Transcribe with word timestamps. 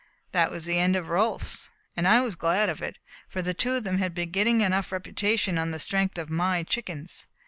That 0.31 0.49
was 0.49 0.65
the 0.65 0.79
end 0.79 0.95
of 0.95 1.09
Rolfs, 1.09 1.69
and 1.95 2.07
I 2.07 2.21
was 2.21 2.35
glad 2.35 2.69
of 2.69 2.81
it, 2.81 2.97
for 3.29 3.43
the 3.43 3.53
two 3.53 3.73
of 3.73 3.83
them 3.83 3.99
had 3.99 4.15
been 4.15 4.31
getting 4.31 4.61
enough 4.61 4.91
reputation 4.91 5.59
on 5.59 5.69
the 5.69 5.77
strength 5.79 6.17
of 6.17 6.27
my 6.27 6.63
chickens. 6.63 7.27